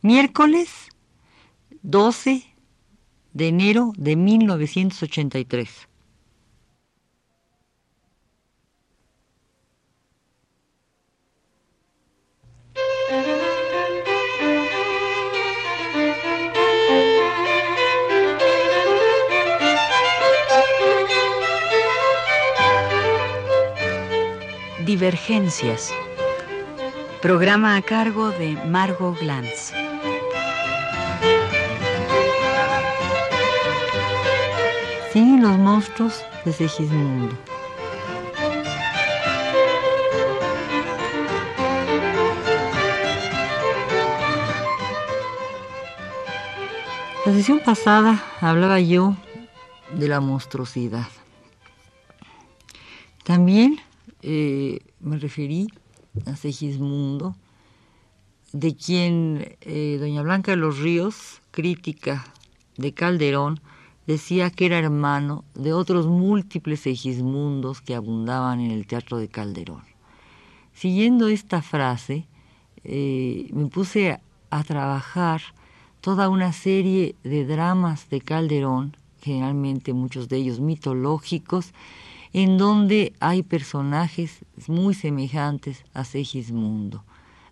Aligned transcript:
Miércoles 0.00 0.90
12 1.82 2.44
de 3.32 3.48
enero 3.48 3.92
de 3.96 4.14
1983. 4.14 5.88
Divergencias. 24.84 25.90
Programa 27.20 27.76
a 27.76 27.82
cargo 27.82 28.30
de 28.30 28.54
Margot 28.64 29.18
Glantz. 29.18 29.87
Siguen 35.18 35.42
los 35.42 35.58
monstruos 35.58 36.24
de 36.44 36.52
Segismundo. 36.52 37.36
La 47.26 47.32
sesión 47.32 47.58
pasada 47.64 48.22
hablaba 48.40 48.78
yo 48.78 49.16
de 49.92 50.06
la 50.06 50.20
monstruosidad. 50.20 51.08
También 53.24 53.80
eh, 54.22 54.78
me 55.00 55.18
referí 55.18 55.66
a 56.26 56.36
Segismundo, 56.36 57.34
de 58.52 58.76
quien 58.76 59.56
eh, 59.62 59.96
doña 59.98 60.22
Blanca 60.22 60.52
de 60.52 60.58
los 60.58 60.78
Ríos, 60.78 61.42
crítica 61.50 62.24
de 62.76 62.94
Calderón, 62.94 63.60
decía 64.08 64.48
que 64.50 64.64
era 64.64 64.78
hermano 64.78 65.44
de 65.54 65.74
otros 65.74 66.06
múltiples 66.06 66.80
Segismundos 66.80 67.82
que 67.82 67.94
abundaban 67.94 68.58
en 68.58 68.70
el 68.70 68.86
teatro 68.86 69.18
de 69.18 69.28
Calderón. 69.28 69.82
Siguiendo 70.72 71.28
esta 71.28 71.60
frase, 71.60 72.26
eh, 72.84 73.50
me 73.52 73.66
puse 73.66 74.18
a 74.48 74.64
trabajar 74.64 75.42
toda 76.00 76.30
una 76.30 76.54
serie 76.54 77.16
de 77.22 77.44
dramas 77.44 78.08
de 78.08 78.22
Calderón, 78.22 78.96
generalmente 79.20 79.92
muchos 79.92 80.30
de 80.30 80.38
ellos 80.38 80.58
mitológicos, 80.58 81.74
en 82.32 82.56
donde 82.56 83.12
hay 83.20 83.42
personajes 83.42 84.38
muy 84.68 84.94
semejantes 84.94 85.84
a 85.92 86.04
Segismundo. 86.04 87.04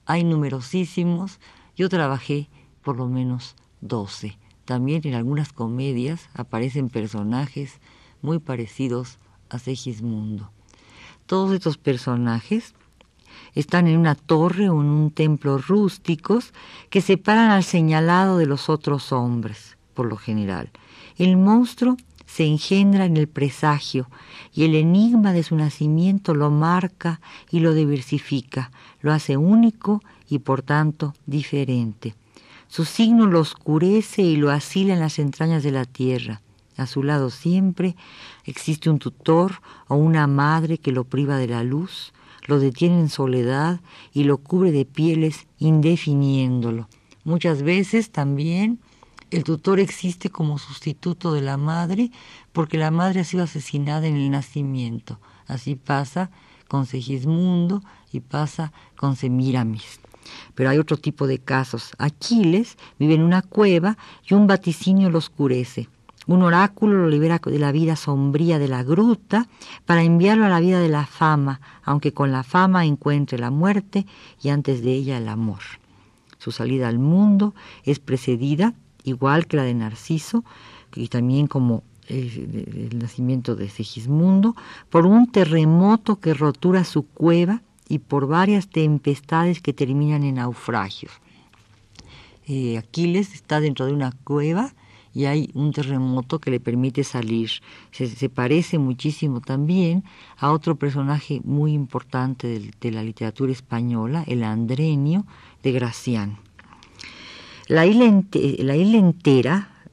Hay 0.07 0.25
numerosísimos, 0.25 1.39
yo 1.77 1.91
trabajé 1.91 2.49
por 2.83 2.97
lo 2.97 3.09
menos 3.09 3.57
doce. 3.83 4.39
También 4.67 5.03
en 5.05 5.15
algunas 5.15 5.53
comedias 5.53 6.29
aparecen 6.35 6.89
personajes 6.89 7.81
muy 8.21 8.41
parecidos 8.41 9.19
a 9.49 9.61
Segismundo. 9.61 10.51
Todos 11.27 11.53
estos 11.53 11.79
personajes 11.79 12.75
están 13.55 13.87
en 13.87 13.97
una 13.97 14.17
torre 14.17 14.69
o 14.69 14.81
en 14.81 14.89
un 14.89 15.11
templo 15.13 15.59
rústicos 15.59 16.53
que 16.91 17.01
separan 17.01 17.51
al 17.51 17.63
señalado 17.63 18.39
de 18.39 18.47
los 18.47 18.69
otros 18.69 19.13
hombres, 19.13 19.77
por 19.95 20.07
lo 20.07 20.17
general. 20.17 20.71
El 21.17 21.37
monstruo 21.37 21.97
se 22.27 22.45
engendra 22.45 23.05
en 23.05 23.17
el 23.17 23.29
presagio 23.29 24.11
y 24.53 24.65
el 24.65 24.75
enigma 24.75 25.33
de 25.33 25.45
su 25.45 25.55
nacimiento 25.55 26.35
lo 26.35 26.51
marca 26.51 27.21
y 27.53 27.61
lo 27.61 27.73
diversifica, 27.73 28.73
lo 29.01 29.13
hace 29.13 29.37
único 29.37 30.03
y 30.29 30.41
por 30.41 30.63
tanto 30.63 31.15
diferente. 31.25 32.17
Su 32.69 32.85
signo 32.85 33.27
lo 33.27 33.41
oscurece 33.41 34.23
y 34.23 34.37
lo 34.37 34.51
asila 34.51 34.95
en 34.95 35.01
las 35.01 35.19
entrañas 35.19 35.63
de 35.63 35.73
la 35.73 35.85
tierra. 35.85 36.43
A 36.77 36.87
su 36.87 37.03
lado 37.03 37.31
siempre 37.31 37.97
existe 38.45 38.91
un 38.91 38.99
tutor 38.99 39.61
o 39.89 39.95
una 39.95 40.27
madre 40.27 40.79
que 40.79 40.93
lo 40.93 41.05
priva 41.05 41.39
de 41.39 41.49
la 41.49 41.63
luz, 41.63 42.13
lo 42.47 42.59
detiene 42.59 43.01
en 43.01 43.09
soledad 43.09 43.81
y 44.13 44.25
lo 44.25 44.39
cubre 44.39 44.73
de 44.73 44.85
pieles 44.85 45.47
indefiniéndolo. 45.59 46.89
Muchas 47.25 47.63
veces 47.63 48.11
también 48.11 48.79
el 49.31 49.43
tutor 49.43 49.81
existe 49.81 50.31
como 50.31 50.59
sustituto 50.59 51.33
de 51.33 51.43
la 51.43 51.57
madre 51.57 52.11
porque 52.53 52.79
la 52.79 52.91
madre 52.91 53.21
ha 53.21 53.25
sido 53.25 53.45
asesinada 53.45 54.07
en 54.07 54.17
el 54.17 54.31
nacimiento. 54.31 55.19
Así 55.47 55.75
pasa 55.75 56.31
con 56.69 56.87
Segismundo 56.87 57.83
y 58.13 58.21
pasa 58.21 58.73
con 58.97 59.17
Semiramis. 59.17 60.01
Pero 60.55 60.71
hay 60.71 60.79
otro 60.79 60.97
tipo 60.97 61.27
de 61.27 61.39
casos. 61.39 61.93
Aquiles 61.99 62.77
vive 62.99 63.15
en 63.15 63.23
una 63.23 63.43
cueva 63.43 63.97
y 64.29 64.35
un 64.35 64.47
vaticinio 64.47 65.11
lo 65.11 65.19
oscurece. 65.19 65.89
Un 66.27 66.43
oráculo 66.43 67.03
lo 67.03 67.09
libera 67.09 67.39
de 67.39 67.59
la 67.59 67.71
vida 67.71 67.95
sombría 67.95 68.59
de 68.59 68.67
la 68.67 68.83
gruta 68.83 69.47
para 69.85 70.03
enviarlo 70.03 70.45
a 70.45 70.49
la 70.49 70.59
vida 70.59 70.81
de 70.81 70.89
la 70.89 71.07
fama, 71.07 71.61
aunque 71.85 72.13
con 72.13 72.33
la 72.33 72.43
fama 72.43 72.85
encuentre 72.85 73.39
la 73.39 73.51
muerte 73.51 74.07
y 74.43 74.49
antes 74.49 74.83
de 74.83 74.93
ella 74.93 75.19
el 75.19 75.29
amor. 75.29 75.61
Su 76.39 76.51
salida 76.51 76.89
al 76.89 76.99
mundo 76.99 77.55
es 77.85 78.01
precedida 78.01 78.75
igual 79.07 79.47
que 79.47 79.57
la 79.57 79.63
de 79.63 79.75
Narciso, 79.75 80.45
y 80.95 81.09
también 81.09 81.47
como 81.47 81.83
el, 82.09 82.99
nacimiento 82.99 83.57
de 83.57 83.69
Segismundo, 83.69 84.55
por 84.91 85.07
un 85.07 85.31
terremoto 85.31 86.17
que 86.17 86.35
rotura 86.35 86.85
su 86.85 87.07
cueva 87.07 87.63
y 87.89 87.99
por 87.99 88.27
varias 88.27 88.69
tempestades 88.69 89.61
que 89.61 89.73
terminan 89.73 90.25
en 90.25 90.37
naufragios. 90.37 91.13
Eh, 92.47 92.79
Aquiles 92.79 93.35
está 93.35 93.61
dentro 93.61 93.87
de 93.87 93.93
una 93.93 94.13
cueva 94.25 94.73
y 95.17 95.25
hay 95.25 95.51
un 95.55 95.73
terremoto 95.73 96.39
que 96.39 96.51
le 96.51 96.61
permite 96.61 97.03
salir. 97.03 97.51
Se, 97.91 98.29
parece 98.29 98.79
muchísimo 98.79 99.41
también 99.41 100.05
a 100.37 100.53
otro 100.53 100.77
personaje 100.77 101.41
muy 101.43 101.73
importante 101.73 102.61
de, 102.79 102.91
la 102.93 103.03
literatura 103.03 103.51
española, 103.51 104.25
el 104.27 104.45
Andrenio 104.45 105.25
de 105.63 105.73
Gracián. 105.73 106.39
La 107.67 107.87
isla, 107.87 108.05
entera, 108.05 109.87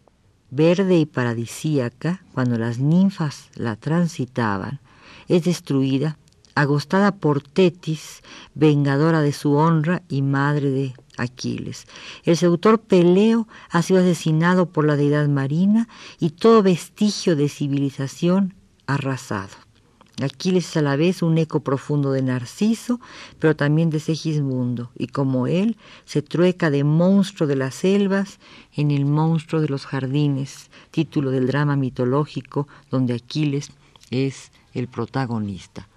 verde 0.51 0.99
y 0.99 1.05
paradisíaca, 1.05 2.21
cuando 2.33 2.57
las 2.57 2.79
ninfas 2.79 3.49
la 3.55 3.77
transitaban, 3.77 4.81
es 5.29 5.45
destruida, 5.45 6.17
agostada 6.55 7.15
por 7.15 7.41
Tetis, 7.41 8.21
vengadora 8.53 9.21
de 9.21 9.33
su 9.33 9.53
honra 9.53 10.03
y 10.09 10.21
madre 10.21 10.69
de 10.69 10.93
Aquiles. 11.17 11.87
El 12.23 12.37
seductor 12.37 12.79
Peleo 12.79 13.47
ha 13.69 13.81
sido 13.81 13.99
asesinado 13.99 14.67
por 14.67 14.85
la 14.85 14.95
deidad 14.95 15.27
marina 15.27 15.87
y 16.19 16.31
todo 16.31 16.63
vestigio 16.63 17.35
de 17.35 17.49
civilización 17.49 18.55
arrasado. 18.87 19.55
Aquiles 20.21 20.69
es 20.69 20.77
a 20.77 20.83
la 20.83 20.95
vez 20.95 21.23
un 21.23 21.39
eco 21.39 21.61
profundo 21.61 22.11
de 22.11 22.21
Narciso, 22.21 22.99
pero 23.39 23.55
también 23.55 23.89
de 23.89 23.99
Segismundo, 23.99 24.91
y 24.95 25.07
como 25.07 25.47
él 25.47 25.75
se 26.05 26.21
trueca 26.21 26.69
de 26.69 26.83
monstruo 26.83 27.47
de 27.47 27.55
las 27.55 27.73
selvas 27.73 28.39
en 28.75 28.91
el 28.91 29.05
monstruo 29.05 29.59
de 29.59 29.69
los 29.69 29.87
jardines, 29.87 30.69
título 30.91 31.31
del 31.31 31.47
drama 31.47 31.75
mitológico 31.75 32.67
donde 32.91 33.15
Aquiles 33.15 33.71
es 34.11 34.51
el 34.73 34.87
protagonista. 34.87 35.89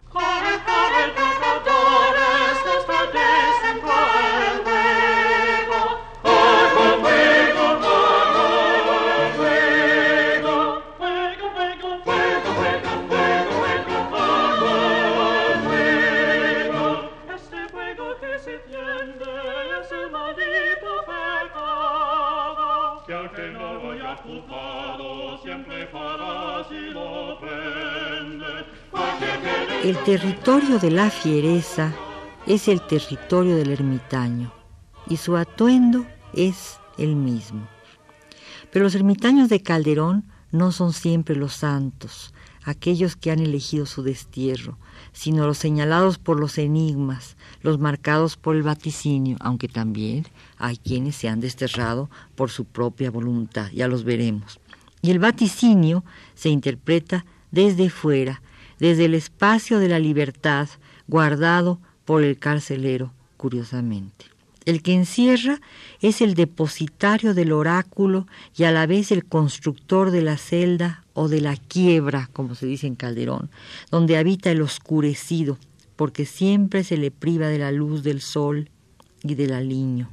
El 29.85 29.97
territorio 30.05 30.81
de 30.81 30.91
la 30.91 31.09
fiereza 31.09 31.95
es 32.49 32.67
el 32.67 32.81
territorio 32.81 33.55
del 33.55 33.71
ermitaño 33.71 34.53
y 35.09 35.19
su 35.19 35.37
atuendo 35.37 36.05
es 36.33 36.79
el 36.99 37.15
mismo. 37.15 37.69
Pero 38.73 38.87
los 38.87 38.97
ermitaños 38.97 39.49
de 39.49 39.63
Calderón 39.63 40.25
no 40.51 40.73
son 40.73 40.93
siempre 40.93 41.37
los 41.37 41.53
santos, 41.53 42.35
aquellos 42.65 43.15
que 43.15 43.31
han 43.31 43.39
elegido 43.39 43.87
su 43.87 44.03
destierro, 44.03 44.79
sino 45.13 45.47
los 45.47 45.59
señalados 45.59 46.19
por 46.19 46.41
los 46.41 46.59
enigmas, 46.59 47.37
los 47.63 47.79
marcados 47.79 48.37
por 48.37 48.57
el 48.57 48.65
vaticinio, 48.65 49.37
aunque 49.39 49.69
también 49.69 50.27
hay 50.59 50.77
quienes 50.77 51.15
se 51.15 51.29
han 51.29 51.39
desterrado 51.39 52.11
por 52.35 52.51
su 52.51 52.65
propia 52.65 53.13
voluntad, 53.13 53.71
ya 53.73 53.87
los 53.87 54.03
veremos. 54.03 54.59
Y 55.07 55.13
el 55.13 55.21
vaticinio 55.21 56.05
se 56.35 56.49
interpreta 56.49 57.25
desde 57.53 57.91
fuera, 57.91 58.43
desde 58.81 59.05
el 59.05 59.15
espacio 59.15 59.79
de 59.79 59.89
la 59.89 60.01
libertad 60.01 60.69
guardado 61.07 61.79
por 62.05 62.25
el 62.25 62.41
carcelero, 62.41 63.13
curiosamente. 63.37 64.25
El 64.65 64.83
que 64.83 64.95
encierra 64.95 65.61
es 66.01 66.21
el 66.21 66.35
depositario 66.35 67.35
del 67.35 67.53
oráculo 67.53 68.27
y 68.57 68.65
a 68.65 68.73
la 68.73 68.89
vez 68.89 69.13
el 69.13 69.25
constructor 69.25 70.11
de 70.11 70.23
la 70.23 70.37
celda 70.39 71.05
o 71.15 71.29
de 71.29 71.41
la 71.41 71.57
quiebra, 71.57 72.29
como 72.33 72.57
se 72.57 72.67
dice 72.67 72.89
en 72.89 72.97
Calderón, 72.97 73.49
donde 73.93 74.17
habita 74.17 74.51
el 74.51 74.61
oscurecido, 74.61 75.57
porque 75.95 76.27
siempre 76.27 76.83
se 76.83 76.97
le 76.97 77.13
priva 77.13 77.47
de 77.47 77.61
la 77.61 77.71
luz 77.71 78.03
del 78.03 78.21
sol 78.21 78.71
y 79.23 79.37
del 79.37 79.53
aliño. 79.53 80.11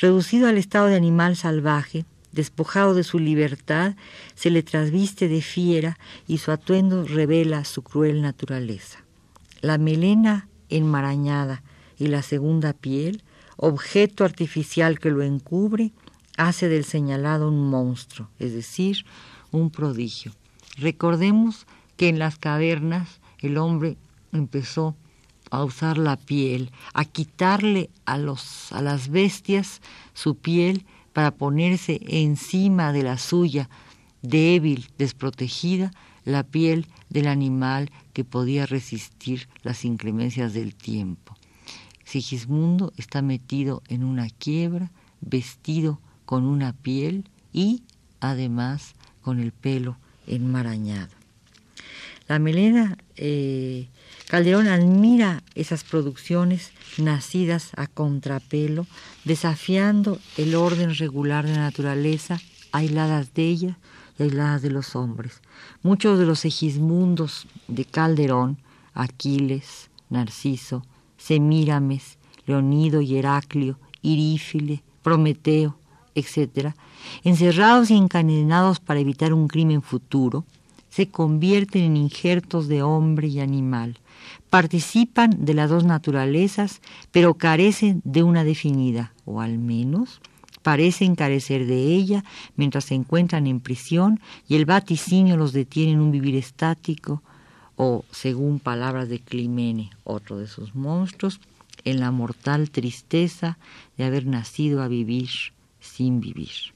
Reducido 0.00 0.48
al 0.48 0.58
estado 0.58 0.88
de 0.88 0.96
animal 0.96 1.36
salvaje, 1.36 2.04
despojado 2.36 2.94
de 2.94 3.02
su 3.02 3.18
libertad, 3.18 3.96
se 4.36 4.50
le 4.50 4.62
trasviste 4.62 5.26
de 5.26 5.42
fiera 5.42 5.98
y 6.28 6.38
su 6.38 6.52
atuendo 6.52 7.04
revela 7.04 7.64
su 7.64 7.82
cruel 7.82 8.22
naturaleza. 8.22 9.00
La 9.62 9.78
melena 9.78 10.48
enmarañada 10.68 11.62
y 11.98 12.06
la 12.06 12.22
segunda 12.22 12.74
piel, 12.74 13.22
objeto 13.56 14.24
artificial 14.24 15.00
que 15.00 15.10
lo 15.10 15.22
encubre, 15.22 15.92
hace 16.36 16.68
del 16.68 16.84
señalado 16.84 17.48
un 17.48 17.70
monstruo, 17.70 18.28
es 18.38 18.52
decir, 18.52 19.06
un 19.50 19.70
prodigio. 19.70 20.32
Recordemos 20.76 21.66
que 21.96 22.08
en 22.08 22.18
las 22.18 22.38
cavernas 22.38 23.20
el 23.40 23.56
hombre 23.56 23.96
empezó 24.32 24.94
a 25.50 25.64
usar 25.64 25.96
la 25.96 26.18
piel, 26.18 26.70
a 26.92 27.06
quitarle 27.06 27.88
a, 28.04 28.18
los, 28.18 28.72
a 28.72 28.82
las 28.82 29.08
bestias 29.08 29.80
su 30.12 30.36
piel 30.36 30.84
para 31.16 31.30
ponerse 31.30 31.98
encima 32.08 32.92
de 32.92 33.02
la 33.02 33.16
suya, 33.16 33.70
débil, 34.20 34.90
desprotegida, 34.98 35.90
la 36.26 36.42
piel 36.42 36.88
del 37.08 37.28
animal 37.28 37.90
que 38.12 38.22
podía 38.22 38.66
resistir 38.66 39.48
las 39.62 39.86
inclemencias 39.86 40.52
del 40.52 40.74
tiempo. 40.74 41.34
Sigismundo 42.04 42.92
está 42.98 43.22
metido 43.22 43.82
en 43.88 44.04
una 44.04 44.28
quiebra, 44.28 44.92
vestido 45.22 46.02
con 46.26 46.44
una 46.44 46.74
piel 46.74 47.30
y, 47.50 47.82
además, 48.20 48.94
con 49.22 49.40
el 49.40 49.52
pelo 49.52 49.96
enmarañado. 50.26 51.14
La 52.28 52.38
melena 52.38 52.98
eh, 53.16 53.88
Calderón 54.28 54.66
admira 54.66 55.44
esas 55.54 55.84
producciones 55.84 56.72
nacidas 56.98 57.70
a 57.76 57.86
contrapelo, 57.86 58.86
desafiando 59.24 60.18
el 60.36 60.56
orden 60.56 60.96
regular 60.96 61.46
de 61.46 61.54
la 61.54 61.60
naturaleza, 61.60 62.40
aisladas 62.72 63.34
de 63.34 63.44
ella 63.44 63.78
y 64.18 64.24
aisladas 64.24 64.62
de 64.62 64.70
los 64.70 64.96
hombres. 64.96 65.40
Muchos 65.84 66.18
de 66.18 66.26
los 66.26 66.44
egismundos 66.44 67.46
de 67.68 67.84
Calderón, 67.84 68.58
Aquiles, 68.94 69.90
Narciso, 70.10 70.84
Semírames, 71.16 72.18
Leonido 72.46 73.00
y 73.02 73.18
Heraclio, 73.18 73.78
Irífile, 74.02 74.82
Prometeo, 75.02 75.78
etc., 76.16 76.74
encerrados 77.22 77.92
y 77.92 77.96
encadenados 77.96 78.80
para 78.80 78.98
evitar 78.98 79.32
un 79.32 79.46
crimen 79.46 79.82
futuro, 79.82 80.44
se 80.88 81.08
convierten 81.08 81.82
en 81.82 81.96
injertos 81.96 82.66
de 82.66 82.82
hombre 82.82 83.28
y 83.28 83.38
animal. 83.38 83.98
Participan 84.50 85.44
de 85.44 85.54
las 85.54 85.70
dos 85.70 85.84
naturalezas, 85.84 86.80
pero 87.10 87.34
carecen 87.34 88.02
de 88.04 88.22
una 88.22 88.44
definida, 88.44 89.12
o 89.24 89.40
al 89.40 89.58
menos 89.58 90.20
parecen 90.66 91.14
carecer 91.14 91.64
de 91.64 91.94
ella 91.94 92.24
mientras 92.56 92.86
se 92.86 92.96
encuentran 92.96 93.46
en 93.46 93.60
prisión 93.60 94.18
y 94.48 94.56
el 94.56 94.64
vaticinio 94.64 95.36
los 95.36 95.52
detiene 95.52 95.92
en 95.92 96.00
un 96.00 96.10
vivir 96.10 96.34
estático, 96.34 97.22
o, 97.76 98.04
según 98.10 98.58
palabras 98.58 99.08
de 99.08 99.20
Climene, 99.20 99.90
otro 100.02 100.38
de 100.38 100.48
sus 100.48 100.74
monstruos, 100.74 101.40
en 101.84 102.00
la 102.00 102.10
mortal 102.10 102.70
tristeza 102.70 103.58
de 103.96 104.04
haber 104.04 104.26
nacido 104.26 104.82
a 104.82 104.88
vivir 104.88 105.28
sin 105.78 106.20
vivir. 106.20 106.75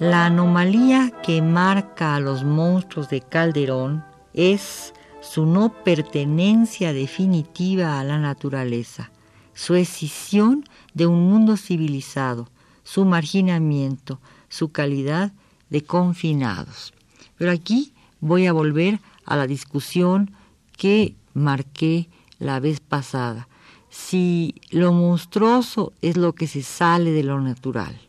La 0.00 0.24
anomalía 0.24 1.12
que 1.22 1.42
marca 1.42 2.14
a 2.14 2.20
los 2.20 2.42
monstruos 2.42 3.10
de 3.10 3.20
Calderón 3.20 4.02
es 4.32 4.94
su 5.20 5.44
no 5.44 5.74
pertenencia 5.84 6.94
definitiva 6.94 8.00
a 8.00 8.04
la 8.04 8.18
naturaleza, 8.18 9.10
su 9.52 9.74
escisión 9.74 10.64
de 10.94 11.06
un 11.06 11.28
mundo 11.28 11.58
civilizado, 11.58 12.48
su 12.82 13.04
marginamiento, 13.04 14.20
su 14.48 14.72
calidad 14.72 15.32
de 15.68 15.84
confinados. 15.84 16.94
Pero 17.36 17.50
aquí 17.50 17.92
voy 18.20 18.46
a 18.46 18.54
volver 18.54 19.00
a 19.26 19.36
la 19.36 19.46
discusión 19.46 20.30
que 20.78 21.14
marqué 21.34 22.08
la 22.38 22.58
vez 22.58 22.80
pasada. 22.80 23.48
Si 23.90 24.54
lo 24.70 24.94
monstruoso 24.94 25.92
es 26.00 26.16
lo 26.16 26.32
que 26.32 26.46
se 26.46 26.62
sale 26.62 27.10
de 27.12 27.22
lo 27.22 27.38
natural 27.38 28.00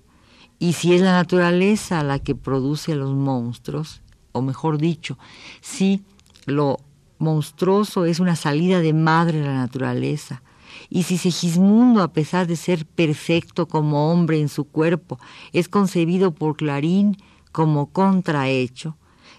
y 0.61 0.73
si 0.73 0.93
es 0.93 1.01
la 1.01 1.13
naturaleza 1.13 2.03
la 2.03 2.19
que 2.19 2.35
produce 2.35 2.93
los 2.93 3.15
monstruos, 3.15 4.01
o 4.31 4.43
mejor 4.43 4.77
dicho, 4.77 5.17
si 5.59 6.03
lo 6.45 6.79
monstruoso 7.17 8.05
es 8.05 8.19
una 8.19 8.35
salida 8.35 8.79
de 8.79 8.93
madre 8.93 9.41
a 9.41 9.47
la 9.47 9.55
naturaleza, 9.55 10.43
y 10.87 11.01
si 11.01 11.17
Segismundo, 11.17 12.03
a 12.03 12.13
pesar 12.13 12.45
de 12.45 12.55
ser 12.55 12.85
perfecto 12.85 13.67
como 13.67 14.11
hombre 14.11 14.39
en 14.39 14.49
su 14.49 14.65
cuerpo, 14.65 15.19
es 15.51 15.67
concebido 15.67 16.29
por 16.29 16.57
Clarín 16.57 17.17
como 17.51 17.87
contrahecho, 17.87 18.95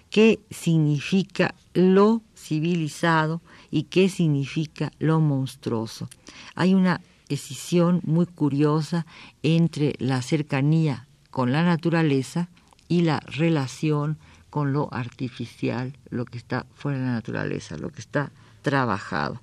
¿qué 0.09 0.41
significa 0.51 1.55
lo 1.73 2.21
civilizado 2.35 3.41
y 3.71 3.83
qué 3.83 4.09
significa 4.09 4.91
lo 4.99 5.21
monstruoso? 5.21 6.09
Hay 6.53 6.73
una 6.73 6.99
decisión 7.29 8.01
muy 8.03 8.25
curiosa 8.25 9.05
entre 9.41 9.95
la 9.99 10.21
cercanía 10.21 11.07
con 11.33 11.51
la 11.51 11.63
naturaleza 11.63 12.47
y 12.87 13.01
la 13.01 13.19
relación 13.21 14.19
con 14.51 14.71
lo 14.71 14.87
artificial, 14.93 15.97
lo 16.11 16.25
que 16.25 16.37
está 16.37 16.67
fuera 16.75 16.99
de 16.99 17.05
la 17.05 17.13
naturaleza, 17.13 17.75
lo 17.75 17.89
que 17.89 18.01
está 18.01 18.31
trabajado. 18.63 19.39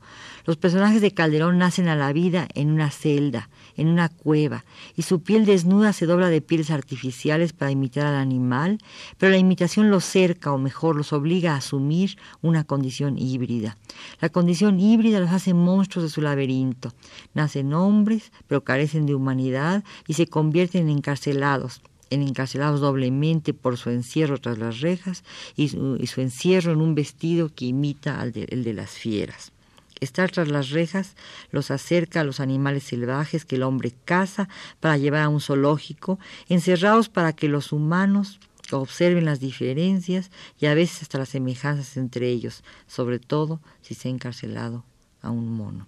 Los 0.46 0.56
personajes 0.56 1.00
de 1.02 1.12
Calderón 1.12 1.58
nacen 1.58 1.86
a 1.86 1.94
la 1.94 2.12
vida 2.12 2.48
en 2.54 2.70
una 2.72 2.90
celda, 2.90 3.50
en 3.76 3.88
una 3.88 4.08
cueva, 4.08 4.64
y 4.96 5.02
su 5.02 5.22
piel 5.22 5.44
desnuda 5.44 5.92
se 5.92 6.06
dobla 6.06 6.28
de 6.28 6.40
pieles 6.40 6.70
artificiales 6.70 7.52
para 7.52 7.70
imitar 7.70 8.06
al 8.06 8.16
animal, 8.16 8.78
pero 9.18 9.30
la 9.30 9.38
imitación 9.38 9.90
los 9.90 10.04
cerca, 10.04 10.50
o 10.52 10.58
mejor, 10.58 10.96
los 10.96 11.12
obliga 11.12 11.52
a 11.52 11.58
asumir 11.58 12.18
una 12.42 12.64
condición 12.64 13.18
híbrida. 13.18 13.76
La 14.20 14.30
condición 14.30 14.80
híbrida 14.80 15.20
los 15.20 15.30
hace 15.30 15.54
monstruos 15.54 16.04
de 16.04 16.10
su 16.10 16.20
laberinto. 16.20 16.92
Nacen 17.34 17.72
hombres, 17.74 18.32
pero 18.48 18.64
carecen 18.64 19.06
de 19.06 19.14
humanidad 19.14 19.84
y 20.08 20.14
se 20.14 20.26
convierten 20.26 20.88
en 20.88 20.96
encarcelados, 20.96 21.80
en 21.80 21.99
encarcelados 22.10 22.80
doblemente 22.80 23.54
por 23.54 23.76
su 23.76 23.90
encierro 23.90 24.38
tras 24.38 24.58
las 24.58 24.80
rejas 24.80 25.24
y 25.56 25.68
su, 25.68 26.20
encierro 26.20 26.72
en 26.72 26.80
un 26.80 26.94
vestido 26.94 27.50
que 27.54 27.66
imita 27.66 28.20
al 28.20 28.32
el 28.34 28.64
de 28.64 28.74
las 28.74 28.90
fieras. 28.90 29.52
Estar 30.00 30.30
tras 30.30 30.48
las 30.48 30.70
rejas 30.70 31.14
los 31.50 31.70
acerca 31.70 32.20
a 32.20 32.24
los 32.24 32.40
animales 32.40 32.84
salvajes 32.84 33.44
que 33.44 33.56
el 33.56 33.62
hombre 33.62 33.92
caza 34.04 34.48
para 34.80 34.96
llevar 34.96 35.22
a 35.22 35.28
un 35.28 35.40
zoológico, 35.40 36.18
encerrados 36.48 37.08
para 37.08 37.34
que 37.34 37.48
los 37.48 37.70
humanos 37.70 38.40
observen 38.72 39.24
las 39.24 39.40
diferencias 39.40 40.30
y 40.58 40.66
a 40.66 40.74
veces 40.74 41.02
hasta 41.02 41.18
las 41.18 41.28
semejanzas 41.28 41.96
entre 41.96 42.28
ellos, 42.28 42.64
sobre 42.86 43.18
todo 43.18 43.60
si 43.82 43.94
se 43.94 44.08
ha 44.08 44.10
encarcelado 44.10 44.84
a 45.22 45.30
un 45.30 45.54
mono. 45.54 45.86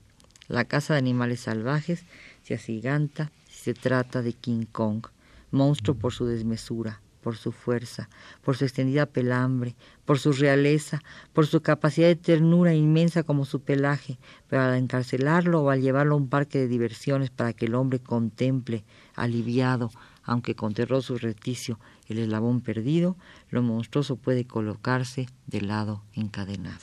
La 0.48 0.64
caza 0.64 0.94
de 0.94 0.98
animales 0.98 1.40
salvajes 1.40 2.04
se 2.42 2.54
aciganta 2.54 3.30
si 3.48 3.60
se 3.64 3.74
trata 3.74 4.20
de 4.20 4.32
King 4.34 4.66
Kong 4.70 5.06
monstruo 5.52 5.96
por 5.96 6.12
su 6.12 6.26
desmesura, 6.26 7.00
por 7.22 7.36
su 7.36 7.52
fuerza, 7.52 8.10
por 8.42 8.56
su 8.56 8.64
extendida 8.64 9.06
pelambre, 9.06 9.76
por 10.04 10.18
su 10.18 10.32
realeza, 10.32 11.00
por 11.32 11.46
su 11.46 11.62
capacidad 11.62 12.08
de 12.08 12.16
ternura 12.16 12.74
inmensa 12.74 13.22
como 13.22 13.44
su 13.44 13.60
pelaje, 13.60 14.18
pero 14.48 14.62
al 14.62 14.74
encarcelarlo 14.74 15.62
o 15.62 15.70
al 15.70 15.80
llevarlo 15.80 16.14
a 16.14 16.18
un 16.18 16.28
parque 16.28 16.58
de 16.58 16.68
diversiones 16.68 17.30
para 17.30 17.52
que 17.52 17.66
el 17.66 17.76
hombre 17.76 18.00
contemple, 18.00 18.84
aliviado, 19.14 19.90
aunque 20.24 20.54
con 20.54 20.74
terror 20.74 21.02
reticio, 21.20 21.78
el 22.08 22.18
eslabón 22.18 22.60
perdido, 22.60 23.16
lo 23.50 23.62
monstruoso 23.62 24.16
puede 24.16 24.44
colocarse 24.44 25.26
de 25.46 25.60
lado 25.60 26.02
encadenado. 26.14 26.80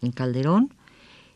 En 0.00 0.12
Calderón, 0.12 0.74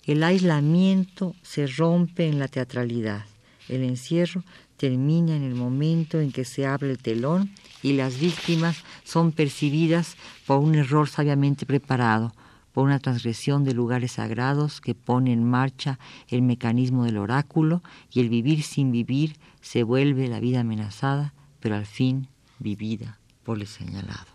el 0.04 0.22
aislamiento 0.22 1.34
se 1.42 1.66
rompe 1.66 2.28
en 2.28 2.38
la 2.38 2.48
teatralidad 2.48 3.26
El 3.68 3.82
encierro 3.82 4.42
termina 4.78 5.36
en 5.36 5.42
el 5.42 5.54
momento 5.54 6.20
en 6.20 6.32
que 6.32 6.46
se 6.46 6.66
abre 6.66 6.90
el 6.90 6.98
telón 6.98 7.50
y 7.82 7.92
las 7.92 8.18
víctimas 8.18 8.84
son 9.04 9.32
percibidas 9.32 10.16
por 10.46 10.60
un 10.60 10.76
error 10.76 11.08
sabiamente 11.08 11.66
preparado, 11.66 12.32
por 12.72 12.84
una 12.84 13.00
transgresión 13.00 13.64
de 13.64 13.74
lugares 13.74 14.12
sagrados 14.12 14.80
que 14.80 14.94
pone 14.94 15.32
en 15.32 15.44
marcha 15.44 15.98
el 16.28 16.42
mecanismo 16.42 17.04
del 17.04 17.18
oráculo 17.18 17.82
y 18.10 18.20
el 18.20 18.28
vivir 18.28 18.62
sin 18.62 18.92
vivir 18.92 19.36
se 19.60 19.82
vuelve 19.82 20.28
la 20.28 20.40
vida 20.40 20.60
amenazada, 20.60 21.34
pero 21.60 21.74
al 21.74 21.86
fin 21.86 22.28
vivida 22.60 23.18
por 23.42 23.58
el 23.58 23.66
señalado. 23.66 24.26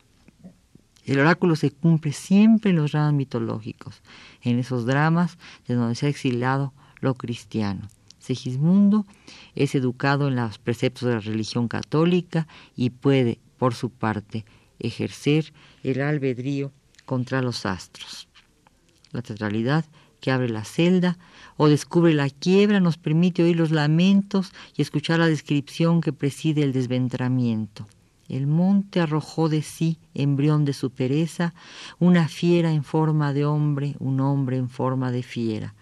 El 1.06 1.20
oráculo 1.20 1.56
se 1.56 1.72
cumple 1.72 2.12
siempre 2.14 2.72
en 2.72 2.78
los 2.78 2.92
dramas 2.92 3.14
mitológicos, 3.14 4.02
en 4.42 4.60
esos 4.60 4.86
dramas 4.86 5.38
de 5.68 5.76
donde 5.76 5.96
se 5.96 6.06
ha 6.06 6.10
exilado 6.10 6.74
lo 7.00 7.16
cristiano. 7.16 7.90
Segismundo 8.24 9.06
es 9.54 9.76
educado 9.76 10.30
en 10.30 10.38
los 10.38 10.58
preceptos 10.58 11.10
de 11.10 11.16
la 11.16 11.20
religión 11.20 11.68
católica 11.68 12.48
y 12.74 12.90
puede, 12.90 13.42
por 13.58 13.76
su 13.76 13.90
parte, 13.90 14.46
ejercer 14.80 15.52
el 15.84 16.02
albedrío 16.02 16.72
contra 17.04 17.42
los 17.42 17.66
astros. 17.66 18.30
La 19.12 19.22
teatralidad 19.22 19.84
que 20.22 20.32
abre 20.32 20.48
la 20.48 20.64
celda 20.64 21.18
o 21.58 21.68
descubre 21.68 22.14
la 22.14 22.30
quiebra 22.30 22.80
nos 22.80 22.98
permite 22.98 23.44
oír 23.44 23.58
los 23.58 23.72
lamentos 23.72 24.54
y 24.78 24.82
escuchar 24.84 25.20
la 25.20 25.28
descripción 25.28 26.00
que 26.00 26.14
preside 26.14 26.64
el 26.64 26.72
desventramiento. 26.72 27.86
El 28.30 28.48
monte 28.48 29.02
arrojó 29.02 29.50
de 29.50 29.62
sí, 29.64 30.00
embrión 30.14 30.64
de 30.64 30.72
su 30.72 30.92
pereza, 30.92 31.54
una 32.00 32.30
fiera 32.30 32.72
en 32.72 32.86
forma 32.86 33.34
de 33.34 33.44
hombre, 33.44 33.98
un 34.00 34.22
hombre 34.22 34.56
en 34.56 34.70
forma 34.70 35.12
de 35.12 35.24
fiera. 35.24 35.76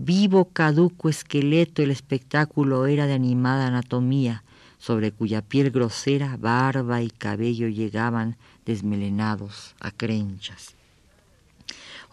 Vivo, 0.00 0.50
caduco 0.52 1.08
esqueleto 1.08 1.82
el 1.82 1.90
espectáculo 1.90 2.86
era 2.86 3.08
de 3.08 3.14
animada 3.14 3.66
anatomía, 3.66 4.44
sobre 4.78 5.10
cuya 5.10 5.42
piel 5.42 5.72
grosera 5.72 6.36
barba 6.36 7.02
y 7.02 7.10
cabello 7.10 7.66
llegaban 7.66 8.36
desmelenados 8.64 9.74
a 9.80 9.90
crenchas. 9.90 10.76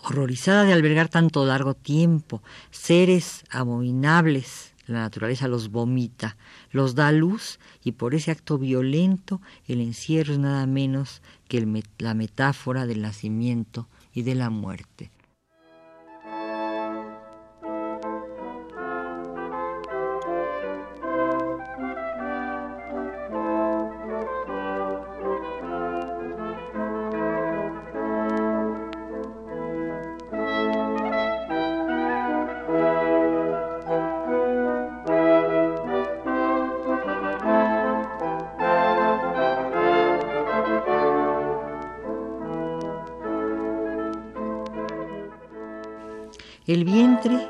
Horrorizada 0.01 0.63
de 0.63 0.73
albergar 0.73 1.09
tanto 1.09 1.45
largo 1.45 1.75
tiempo, 1.75 2.41
seres 2.71 3.43
abominables, 3.51 4.73
la 4.87 5.01
naturaleza 5.01 5.47
los 5.47 5.69
vomita, 5.69 6.37
los 6.71 6.95
da 6.95 7.11
luz 7.11 7.59
y 7.83 7.91
por 7.91 8.15
ese 8.15 8.31
acto 8.31 8.57
violento 8.57 9.41
el 9.67 9.79
encierro 9.79 10.33
es 10.33 10.39
nada 10.39 10.65
menos 10.65 11.21
que 11.47 11.63
la 11.99 12.15
metáfora 12.15 12.87
del 12.87 13.03
nacimiento 13.03 13.87
y 14.11 14.23
de 14.23 14.33
la 14.33 14.49
muerte. 14.49 15.11
El 46.67 46.83
vientre 46.83 47.47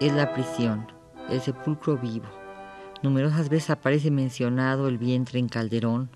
es 0.00 0.12
la 0.12 0.34
prisión, 0.34 0.86
el 1.30 1.40
sepulcro 1.40 1.96
vivo. 1.96 2.26
Numerosas 3.02 3.48
veces 3.48 3.70
aparece 3.70 4.10
mencionado 4.10 4.86
el 4.86 4.98
vientre 4.98 5.38
en 5.38 5.48
Calderón 5.48 6.10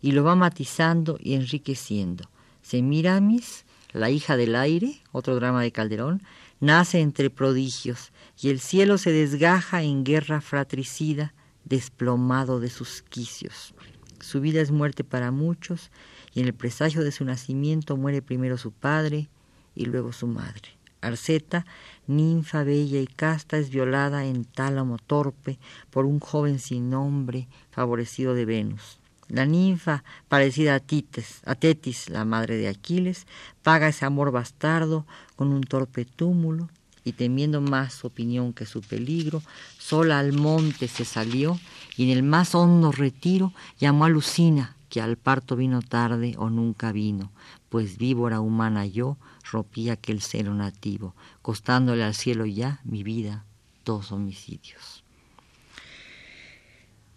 y 0.00 0.12
lo 0.12 0.24
va 0.24 0.34
matizando 0.34 1.18
y 1.20 1.34
enriqueciendo. 1.34 2.24
Semiramis, 2.62 3.66
la 3.92 4.08
hija 4.08 4.38
del 4.38 4.56
aire, 4.56 5.02
otro 5.12 5.34
drama 5.34 5.60
de 5.60 5.72
Calderón, 5.72 6.22
nace 6.58 7.00
entre 7.00 7.28
prodigios 7.28 8.12
y 8.40 8.48
el 8.48 8.60
cielo 8.60 8.96
se 8.96 9.12
desgaja 9.12 9.82
en 9.82 10.02
guerra 10.02 10.40
fratricida, 10.40 11.34
desplomado 11.66 12.60
de 12.60 12.70
sus 12.70 13.02
quicios. 13.02 13.74
Su 14.20 14.40
vida 14.40 14.62
es 14.62 14.70
muerte 14.70 15.04
para 15.04 15.32
muchos 15.32 15.90
y 16.32 16.40
en 16.40 16.46
el 16.46 16.54
presagio 16.54 17.04
de 17.04 17.12
su 17.12 17.26
nacimiento 17.26 17.98
muere 17.98 18.22
primero 18.22 18.56
su 18.56 18.72
padre 18.72 19.28
y 19.74 19.84
luego 19.84 20.14
su 20.14 20.26
madre. 20.26 20.79
Arceta, 21.00 21.66
ninfa 22.06 22.64
bella 22.64 23.00
y 23.00 23.06
casta, 23.06 23.58
es 23.58 23.70
violada 23.70 24.24
en 24.26 24.44
tálamo 24.44 24.98
torpe 24.98 25.58
por 25.90 26.04
un 26.04 26.20
joven 26.20 26.58
sin 26.58 26.90
nombre, 26.90 27.48
favorecido 27.70 28.34
de 28.34 28.44
Venus. 28.44 28.98
La 29.28 29.46
ninfa, 29.46 30.02
parecida 30.28 30.74
a, 30.74 30.80
Tites, 30.80 31.40
a 31.44 31.54
Tetis, 31.54 32.08
la 32.08 32.24
madre 32.24 32.56
de 32.56 32.68
Aquiles, 32.68 33.26
paga 33.62 33.88
ese 33.88 34.04
amor 34.04 34.32
bastardo 34.32 35.06
con 35.36 35.52
un 35.52 35.62
torpe 35.62 36.04
túmulo 36.04 36.68
y 37.04 37.12
temiendo 37.12 37.60
más 37.60 37.94
su 37.94 38.08
opinión 38.08 38.52
que 38.52 38.66
su 38.66 38.80
peligro, 38.80 39.42
sola 39.78 40.18
al 40.18 40.32
monte 40.32 40.88
se 40.88 41.04
salió 41.04 41.58
y 41.96 42.04
en 42.04 42.10
el 42.10 42.22
más 42.22 42.54
hondo 42.54 42.92
retiro 42.92 43.52
llamó 43.78 44.04
a 44.04 44.08
Lucina, 44.08 44.76
que 44.90 45.00
al 45.00 45.16
parto 45.16 45.56
vino 45.56 45.80
tarde 45.80 46.34
o 46.36 46.50
nunca 46.50 46.92
vino, 46.92 47.30
pues 47.70 47.96
víbora 47.96 48.40
humana 48.40 48.84
yo, 48.84 49.16
rompí 49.50 49.88
aquel 49.88 50.20
seno 50.20 50.52
nativo, 50.52 51.14
costándole 51.40 52.04
al 52.04 52.14
cielo 52.14 52.44
ya 52.44 52.80
mi 52.84 53.02
vida 53.02 53.46
dos 53.84 54.12
homicidios. 54.12 55.04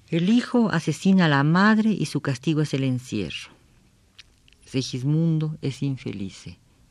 El 0.07 0.29
hijo 0.29 0.69
asesina 0.69 1.25
a 1.25 1.29
la 1.29 1.43
madre 1.43 1.91
y 1.91 2.05
su 2.05 2.21
castigo 2.21 2.61
es 2.61 2.73
el 2.75 2.83
encierro. 2.83 3.49
Segismundo 4.63 5.57
es 5.61 5.81
infeliz, 5.81 6.45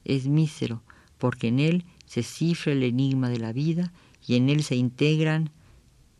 es 0.04 0.26
mísero, 0.26 0.82
porque 1.18 1.48
en 1.48 1.60
él 1.60 1.84
se 2.06 2.24
cifra 2.24 2.72
el 2.72 2.82
enigma 2.82 3.28
de 3.28 3.38
la 3.38 3.52
vida 3.52 3.92
y 4.26 4.34
en 4.34 4.50
él 4.50 4.64
se 4.64 4.74
integran 4.74 5.50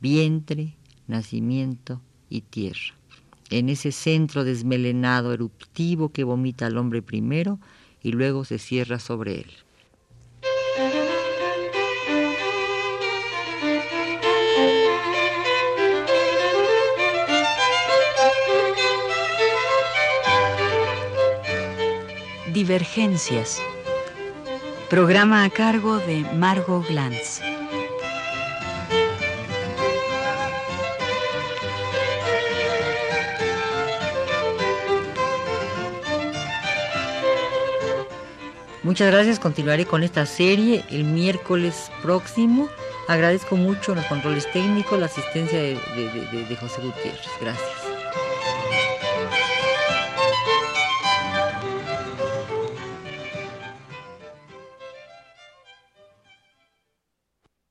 vientre, 0.01 0.77
nacimiento 1.09 2.01
y 2.31 2.43
tierra. 2.43 3.02
En 3.53 3.69
ese 3.69 3.93
centro 3.93 4.45
desmelenado 4.45 5.35
eruptivo 5.35 6.09
que 6.09 6.25
vomita 6.25 6.65
al 6.65 6.79
hombre 6.79 7.03
primero, 7.03 7.61
y 8.01 8.13
luego 8.13 8.47
se 8.47 8.59
cierra 8.59 8.99
sobre 8.99 9.41
él. 9.41 9.47
Divergencias. 22.55 23.61
Programa 24.89 25.45
a 25.45 25.51
cargo 25.51 25.99
de 25.99 26.25
Margot 26.39 26.87
Glantz. 26.89 27.52
Muchas 38.93 39.11
gracias, 39.11 39.41
continuaré 39.41 39.87
con 39.87 40.03
esta 40.03 40.27
serie 40.27 40.85
el 40.91 41.05
miércoles 41.05 41.91
próximo. 42.03 42.69
Agradezco 43.09 43.57
mucho 43.57 43.95
los 43.95 44.05
controles 44.05 44.47
técnicos, 44.53 45.01
la 45.01 45.07
asistencia 45.07 45.59
de, 45.59 46.57
José 46.61 46.83
Gutiérrez. 46.83 47.31
Gracias. 47.41 47.82